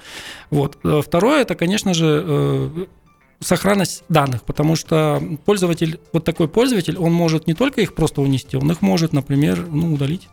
[0.52, 0.78] Вот.
[0.84, 2.86] Э, Второе, это, конечно же, э,
[3.40, 8.58] сохранность данных, потому что пользователь, вот такой пользователь, он может не только их просто унести,
[8.58, 10.28] он их может, например, ну, удалить.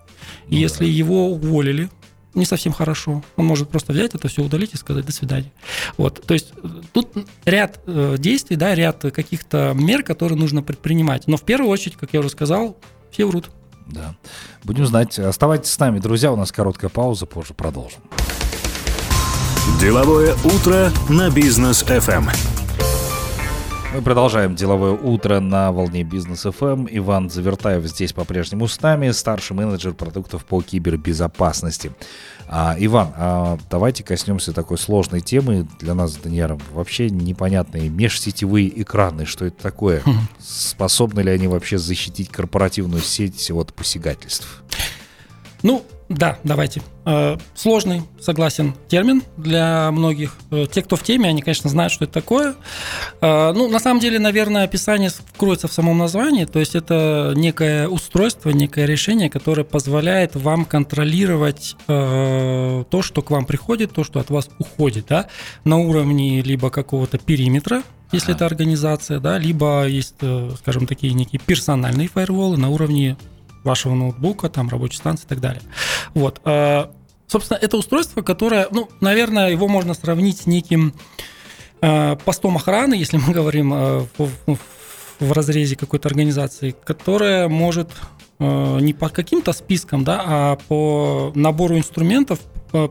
[0.49, 1.88] И Ну если его уволили,
[2.35, 3.23] не совсем хорошо.
[3.37, 5.53] Он может просто взять это все удалить и сказать до свидания.
[5.97, 7.09] Вот, то есть э, тут
[7.45, 11.27] ряд э, действий, да, ряд каких-то мер, которые нужно предпринимать.
[11.27, 12.77] Но в первую очередь, как я уже сказал,
[13.11, 13.51] все врут.
[13.87, 14.14] Да.
[14.64, 15.19] Будем знать.
[15.19, 16.33] Оставайтесь с нами, друзья.
[16.33, 18.01] У нас короткая пауза, позже продолжим.
[19.81, 22.66] Деловое утро на бизнес FM.
[23.97, 26.87] Мы продолжаем деловое утро на волне бизнес FM.
[26.91, 31.93] Иван Завертаев здесь по-прежнему с нами, старший менеджер продуктов по кибербезопасности.
[32.47, 36.61] А, Иван, а давайте коснемся такой сложной темы для нас с Даниэром.
[36.75, 39.25] Вообще непонятные межсетевые экраны.
[39.25, 40.03] Что это такое?
[40.39, 44.63] Способны ли они вообще защитить корпоративную сеть от посягательств?
[45.63, 46.83] Ну, да, давайте.
[47.05, 50.37] Э, Сложный, согласен, термин для многих.
[50.53, 52.55] Э, Те, кто в теме, они, конечно, знают, что это такое.
[53.21, 56.45] Э, Ну, на самом деле, наверное, описание кроется в самом названии.
[56.45, 63.45] То есть это некое устройство, некое решение, которое позволяет вам контролировать то, что к вам
[63.45, 65.27] приходит, то, что от вас уходит, да,
[65.64, 70.16] на уровне либо какого-то периметра, если это организация, да, либо есть,
[70.59, 73.16] скажем, такие некие персональные фаерволы на уровне
[73.67, 75.63] вашего ноутбука, там, рабочей станции и так далее.
[76.15, 76.41] Вот.
[76.45, 76.87] э,
[77.29, 80.95] Собственно, это устройство, которое, ну, наверное, его можно сравнить с неким
[81.83, 84.59] э, постом охраны, если мы говорим э, в, в-
[85.19, 87.89] в разрезе какой-то организации, которая может
[88.39, 92.39] не по каким-то спискам, да, а по набору инструментов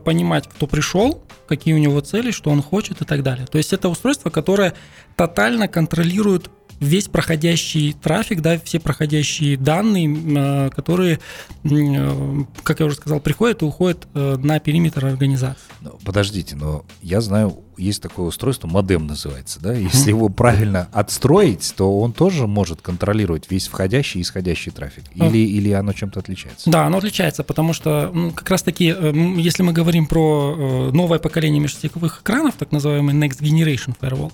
[0.04, 3.46] понимать, кто пришел, какие у него цели, что он хочет и так далее.
[3.46, 4.74] То есть это устройство, которое
[5.14, 11.20] тотально контролирует весь проходящий трафик, да, все проходящие данные, э, которые,
[11.64, 15.62] э, как я уже сказал, приходят и уходят э, на периметр организации.
[15.80, 19.74] Ну, Подождите, но я знаю, есть такое устройство, модем называется, да?
[19.74, 25.04] Если его правильно отстроить, то он тоже может контролировать весь входящий и исходящий трафик.
[25.14, 26.70] Или, или оно чем-то отличается?
[26.70, 31.18] Да, оно отличается, потому что как раз-таки, э, м, если мы говорим про э, новое
[31.18, 34.32] поколение межсетевых экранов, так называемый Next Generation Firewall,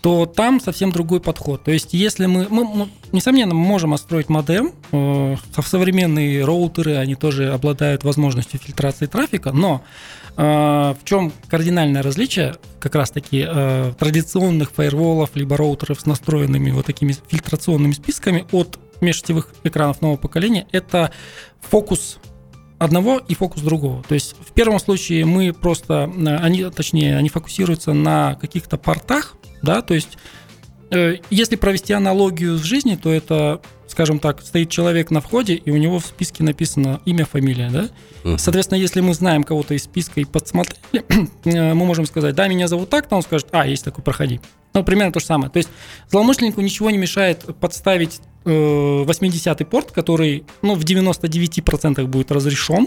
[0.00, 1.62] то там совсем другой подход.
[1.64, 6.96] То есть, если мы, мы, мы, несомненно, мы можем отстроить модем, э, со- современные роутеры,
[6.96, 9.82] они тоже обладают возможностью фильтрации трафика, но
[10.36, 17.14] в чем кардинальное различие как раз-таки э, традиционных фаерволов либо роутеров с настроенными вот такими
[17.28, 21.12] фильтрационными списками от межсетевых экранов нового поколения, это
[21.60, 22.18] фокус
[22.78, 24.02] одного и фокус другого.
[24.08, 29.36] То есть в первом случае мы просто, э, они, точнее, они фокусируются на каких-то портах,
[29.62, 30.16] да, то есть
[30.90, 33.60] э, если провести аналогию с жизнью, то это,
[33.90, 37.88] скажем так, стоит человек на входе, и у него в списке написано имя, фамилия, да?
[38.22, 38.38] Мгм.
[38.38, 40.80] Соответственно, если мы знаем кого-то из списка и подсмотрели,
[41.44, 44.40] э, мы можем сказать, да, меня зовут так, то он скажет, а, есть такой, проходи.
[44.74, 45.50] Ну, примерно то же самое.
[45.50, 45.68] То есть
[46.08, 52.86] злоумышленнику ничего не мешает подставить э, 80-й порт, который, ну, в 99% будет разрешен,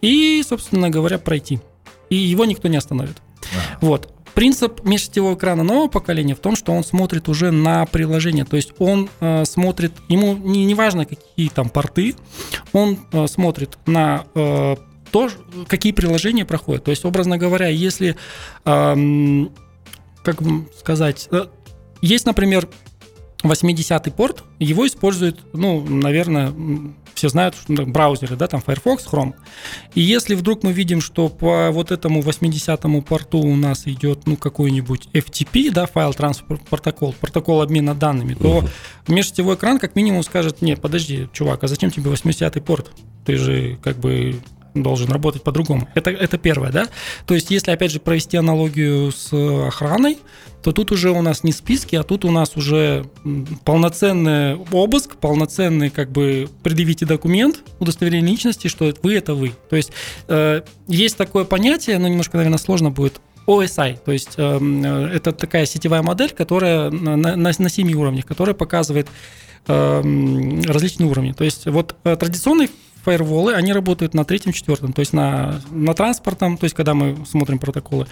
[0.00, 1.60] и, собственно говоря, пройти.
[2.08, 3.20] И его никто не остановит.
[3.52, 3.78] Ага.
[3.82, 4.12] Вот.
[4.38, 8.44] Принцип межсетевого экрана нового поколения в том, что он смотрит уже на приложение.
[8.44, 12.14] То есть он э, смотрит, ему не, не важно, какие там порты,
[12.72, 14.76] он э, смотрит на э,
[15.10, 15.28] то,
[15.66, 16.84] какие приложения проходят.
[16.84, 18.14] То есть, образно говоря, если,
[18.64, 19.50] эм,
[20.22, 20.36] как
[20.78, 21.46] сказать, э,
[22.00, 22.68] есть, например,
[23.42, 26.54] 80-й порт, его используют, ну, наверное,
[27.18, 29.34] все знают, что, браузеры, да, там Firefox, Chrome.
[29.94, 34.36] И если вдруг мы видим, что по вот этому 80-му порту у нас идет, ну,
[34.36, 38.64] какой-нибудь FTP, да, файл трансфер протокол, протокол обмена данными, то
[39.08, 42.92] межсетевой экран как минимум скажет, не, подожди, чувак, а зачем тебе 80-й порт?
[43.26, 44.36] Ты же как бы
[44.74, 45.88] должен работать по-другому.
[45.94, 46.86] Это, это первое, да?
[47.26, 50.18] То есть, если, опять же, провести аналогию с охраной,
[50.62, 53.06] то тут уже у нас не списки, а тут у нас уже
[53.64, 59.52] полноценный обыск, полноценный, как бы, предъявите документ, удостоверение личности, что вы это вы.
[59.70, 59.92] То есть,
[60.28, 65.32] э, есть такое понятие, но немножко, наверное, сложно будет, OSI, то есть эм, э, это
[65.32, 69.08] такая сетевая модель, которая на, на, на 7 уровнях, которая показывает
[69.68, 71.32] эм, различные уровни.
[71.32, 72.68] То есть вот э, традиционные
[73.08, 77.16] фаерволы, они работают на третьем, четвертом, то есть на, на транспортном, то есть когда мы
[77.24, 78.06] смотрим протоколы,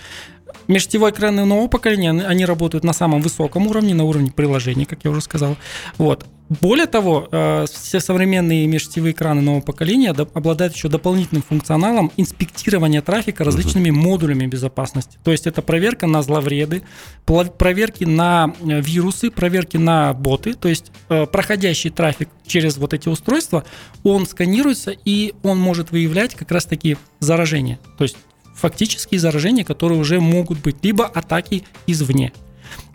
[0.69, 5.11] Межсетевые экраны нового поколения, они- работают на самом высоком уровне, на уровне приложений, как я
[5.11, 5.57] уже сказал.
[5.99, 6.27] Вот.
[6.49, 13.43] Более того, э, все современные межсетевые экраны нового поколения обладают еще дополнительным функционалом инспектирования трафика
[13.43, 15.19] различными модулями безопасности.
[15.25, 16.83] То есть это проверка на зловреды,
[17.25, 20.55] проверки на э, вирусы, проверки на боты.
[20.55, 23.65] То есть э, проходящий трафик через вот эти устройства,
[24.05, 27.81] он сканируется и он может выявлять как раз таки заражения.
[27.99, 28.17] То есть
[28.57, 32.33] фактические заражения, которые уже могут быть, либо атаки извне.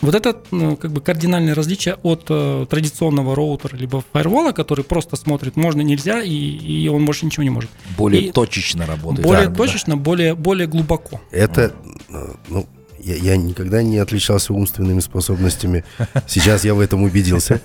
[0.02, 5.16] Вот это ну, как бы кардинальное различие от э, традиционного роутера либо фаервола, который просто
[5.16, 7.70] смотрит, можно, нельзя, и, и он больше ничего не может.
[7.98, 9.26] Более И- точечно работает.
[9.26, 11.22] более Да, точечно, более, более глубоко.
[11.32, 11.74] Это,
[12.10, 12.68] э, ну,
[13.00, 15.84] я, я никогда не отличался умственными способностями.
[16.28, 17.62] Сейчас я в этом убедился.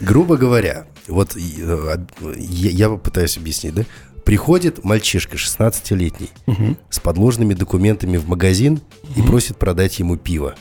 [0.00, 1.98] Грубо говоря, вот э,
[2.36, 3.84] я, я попытаюсь объяснить, да?
[4.28, 6.28] Приходит мальчишка 16-летний
[6.90, 8.82] с подложными документами в магазин
[9.16, 10.54] и просит продать ему пиво.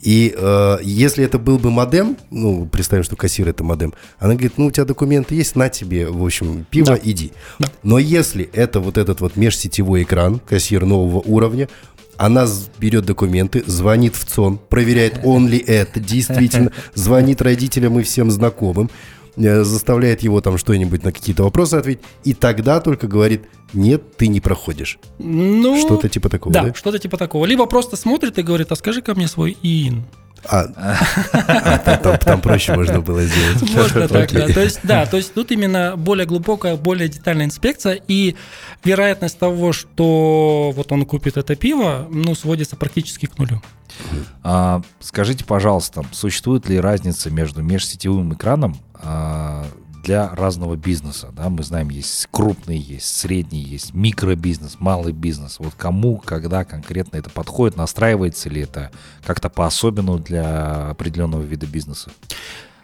[0.00, 4.54] И э, если это был бы модем, ну, представим, что кассир это модем, она говорит,
[4.56, 6.98] ну, у тебя документы есть, на тебе, в общем, пиво, Да.
[7.00, 7.32] иди.
[7.60, 7.68] Да.
[7.84, 11.68] Но если это вот этот вот межсетевой экран, кассир нового уровня,
[12.16, 12.46] она
[12.78, 18.90] берет документы, звонит в ЦОН, проверяет, он ли это действительно, звонит родителям и всем знакомым,
[19.36, 24.40] заставляет его там что-нибудь на какие-то вопросы ответить, и тогда только говорит, нет, ты не
[24.40, 24.98] проходишь.
[25.18, 26.62] Ну, Что-то типа такого, да?
[26.64, 27.46] да, что-то типа такого.
[27.46, 30.04] Либо просто смотрит и говорит, а скажи ко мне свой ИИН.
[30.48, 30.64] А,
[31.32, 33.62] а, там, там- проще можно было сделать.
[33.74, 34.48] Можно так, да.
[34.48, 38.36] То есть, да, то есть тут именно более глубокая, более детальная инспекция, и
[38.84, 43.60] вероятность того, что вот он купит это пиво, ну, сводится практически к нулю.
[44.42, 49.66] А, скажите, пожалуйста, существует ли разница между межсетевым экраном а,
[50.02, 51.30] для разного бизнеса?
[51.32, 51.48] Да?
[51.48, 55.58] Мы знаем, есть крупный, есть средний, есть микробизнес, малый бизнес.
[55.58, 58.90] Вот кому, когда конкретно это подходит, настраивается ли это
[59.24, 62.10] как-то по-особенному для определенного вида бизнеса?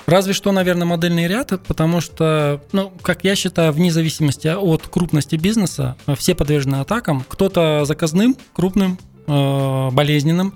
[0.07, 5.35] Разве что, наверное, модельный ряд, потому что, ну, как я считаю, вне зависимости от крупности
[5.35, 7.25] бизнеса, все подвержены атакам.
[7.29, 10.55] Кто-то заказным, крупным, э, болезненным,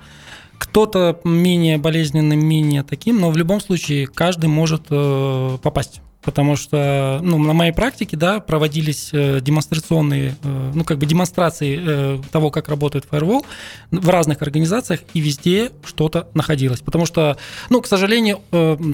[0.60, 6.02] кто-то менее болезненным, менее таким, но в любом случае каждый может э, попасть.
[6.22, 11.80] Потому что, ну, на моей практике, да, проводились э, демонстрационные, э, ну, как бы демонстрации
[11.82, 13.46] э, того, как работает фаервол
[13.90, 16.80] в разных организациях, и везде что-то находилось.
[16.80, 17.38] Потому что,
[17.70, 18.40] ну, к сожалению,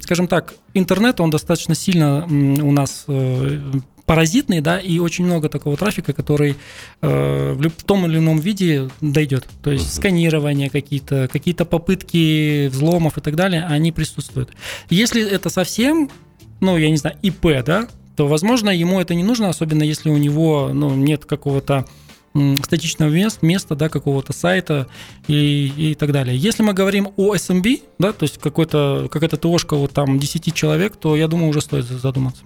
[0.02, 3.07] скажем так, интернет, он достаточно сильно у нас
[4.07, 6.55] паразитный, да, и очень много такого трафика, который
[7.03, 9.47] э, в, том или ином виде дойдет.
[9.62, 14.51] То есть сканирование какие-то, какие-то попытки взломов и так далее, они присутствуют.
[14.88, 16.09] Если это совсем,
[16.61, 20.16] ну, я не знаю, ИП, да, то, возможно, ему это не нужно, особенно если у
[20.16, 21.85] него, ну, нет какого-то
[22.62, 24.87] статичного мест- места, да, какого-то сайта
[25.27, 26.37] и, и так далее.
[26.37, 30.97] Если мы говорим о SMB, да, то есть какой-то, какая-то ТОшка вот там 10 человек,
[30.97, 32.42] то я думаю, уже стоит задуматься.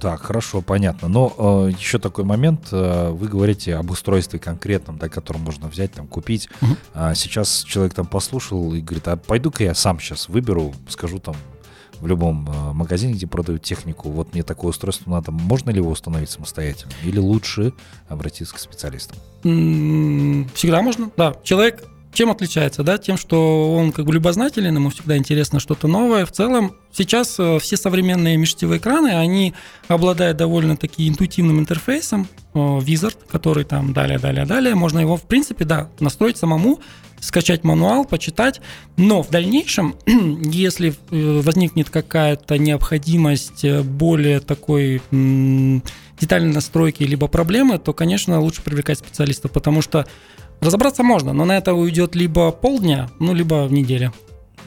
[0.00, 1.08] Так, хорошо, понятно.
[1.08, 1.34] Но
[1.68, 2.68] э, еще такой момент.
[2.72, 6.48] э, вы говорите об устройстве конкретном, да, которое можно взять, там, купить.
[6.62, 6.76] Мгм.
[6.94, 11.36] А сейчас человек там послушал и говорит, а пойду-ка я сам сейчас выберу, скажу там
[12.00, 15.90] в любом э, магазине, где продают технику, вот мне такое устройство надо, можно ли его
[15.90, 16.92] установить самостоятельно?
[17.04, 17.74] Или лучше
[18.08, 19.18] обратиться к специалистам?
[19.42, 21.34] Всегда можно, да.
[21.42, 22.98] Человек чем отличается, да?
[22.98, 26.26] Тем, что он как бы любознателен, ему всегда интересно что-то новое.
[26.26, 29.54] В целом, сейчас э, все современные межсетевые экраны, они
[29.86, 34.74] обладают довольно-таки интуитивным интерфейсом, э, Wizard, который там далее, далее, далее.
[34.74, 36.80] Можно его, в принципе, да, настроить самому,
[37.20, 38.60] скачать мануал, почитать.
[38.96, 45.00] Но в дальнейшем, если э, возникнет какая-то необходимость более такой
[46.20, 50.06] детальной настройки либо проблемы, то, конечно, лучше привлекать специалистов, потому что
[50.60, 54.12] разобраться можно, но на это уйдет либо полдня, ну, либо в неделю.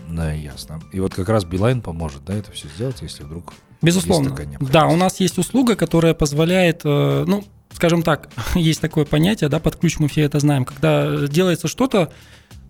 [0.10, 0.82] Да, ясно.
[0.92, 4.34] И вот как раз Билайн поможет, да, это все сделать, если вдруг Безусловно.
[4.62, 9.60] Да, у нас есть услуга, которая позволяет, э, ну, скажем так, есть такое понятие, да,
[9.60, 12.10] под ключ мы все это знаем, когда делается что-то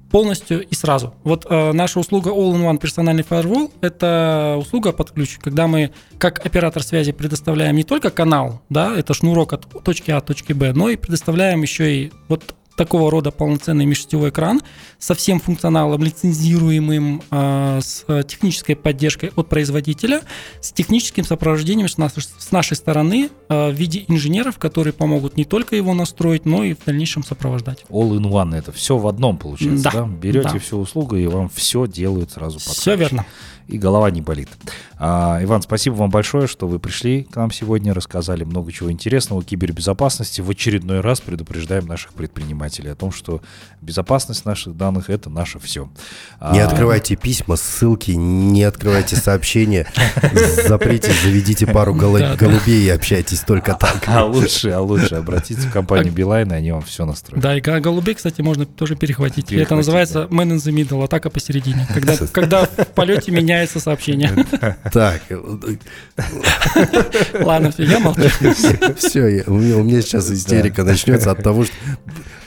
[0.10, 1.16] полностью и сразу.
[1.24, 6.84] Вот э, наша услуга All-in-One персональный firewall– это услуга под ключ, когда мы как оператор
[6.84, 10.90] связи предоставляем не только канал, да, это шнурок от точки А до точки Б, но
[10.90, 14.62] и предоставляем еще и вот такого рода полноценный межсетевой экран
[15.00, 20.22] со всем функционалом лицензируемым, э, с технической поддержкой от производителя,
[20.62, 25.46] с техническим сопровождением с нашей, с нашей стороны э, в виде инженеров, которые помогут не
[25.46, 27.86] только его настроить, но и в дальнейшем сопровождать.
[27.90, 29.92] All-in-one, это все в одном получается, да?
[29.92, 30.60] Да, Берете да.
[30.60, 33.00] всю услугу, и вам все делают сразу под Все ключ.
[33.00, 33.26] верно.
[33.68, 34.50] и голова не болит.
[34.98, 39.42] А, Иван, спасибо вам большое, что вы пришли к нам сегодня, рассказали много чего интересного
[39.42, 40.42] о кибербезопасности.
[40.42, 42.63] В очередной раз предупреждаем наших предпринимателей.
[42.64, 43.42] Предпринимателей о том, что
[43.82, 45.90] безопасность наших данных это наше все.
[46.52, 49.88] Не открывайте письма, ссылки, не открывайте сообщения,
[50.68, 54.04] заприте, заведите пару голубей и общайтесь только так.
[54.08, 57.42] А лучше, а лучше обратиться в компанию Билайн, и они вам все настроят.
[57.42, 59.52] Да, и голубей, кстати, можно тоже перехватить.
[59.52, 64.32] это называется man in the middle, атака посередине, когда, когда в полете меняется сообщение.
[64.94, 65.22] Так.
[67.34, 68.22] Ладно, все, я молчу.
[68.98, 69.54] Все, у
[69.84, 71.74] меня сейчас истерика начнется от того, что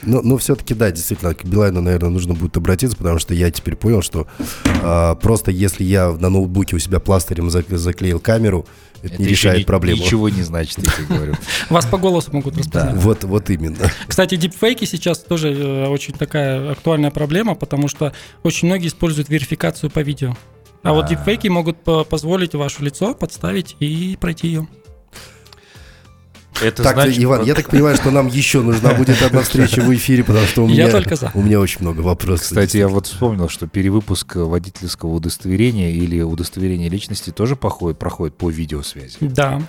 [0.07, 3.75] но, но все-таки, да, действительно, к Билайну, наверное, нужно будет обратиться, потому что я теперь
[3.75, 4.27] понял, что
[4.65, 8.65] э, просто если я на ноутбуке у себя пластырем заклеил камеру,
[9.03, 10.01] это, это не решает проблему.
[10.01, 11.35] Ничего не значит, я тебе говорю.
[11.69, 12.93] Вас по голосу могут распознать.
[12.93, 12.99] Да.
[12.99, 13.91] Вот, вот именно.
[14.07, 19.91] Кстати, дипфейки сейчас тоже э, очень такая актуальная проблема, потому что очень многие используют верификацию
[19.91, 20.35] по видео.
[20.83, 21.77] А, а вот дипфейки могут
[22.09, 24.67] позволить ваше лицо подставить и пройти ее.
[26.61, 29.93] Это так, значит, Иван, я так понимаю, что нам еще нужна будет одна встреча в
[29.93, 31.31] эфире, потому что у меня, я только за.
[31.33, 32.47] у меня очень много вопросов.
[32.47, 38.49] Кстати, я вот вспомнил, что перевыпуск водительского удостоверения или удостоверения личности тоже проходит, проходит по
[38.49, 39.17] видеосвязи.
[39.21, 39.61] Да.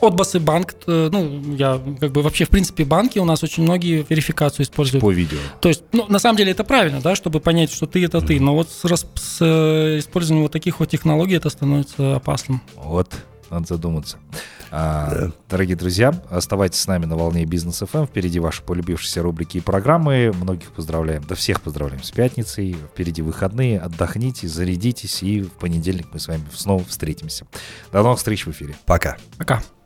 [0.00, 4.06] Отбасы банк, э, ну, я как бы вообще, в принципе, банки у нас очень многие
[4.08, 5.02] верификацию используют.
[5.02, 5.38] По видео.
[5.60, 8.26] То есть, ну, на самом деле это правильно, да, чтобы понять, что ты это mm.
[8.26, 8.40] ты.
[8.40, 12.62] Но вот с, с э, использованием вот таких вот технологий это становится опасным.
[12.76, 13.12] Вот,
[13.50, 14.18] надо задуматься.
[14.70, 15.32] А, да.
[15.48, 18.06] Дорогие друзья, оставайтесь с нами на волне Бизнес ФМ.
[18.06, 20.32] Впереди ваши полюбившиеся рубрики и программы.
[20.34, 22.76] Многих поздравляем, да всех поздравляем с пятницей.
[22.92, 23.80] Впереди выходные.
[23.80, 27.46] Отдохните, зарядитесь, и в понедельник мы с вами снова встретимся.
[27.92, 28.76] До новых встреч в эфире.
[28.86, 29.16] Пока.
[29.38, 29.62] Пока.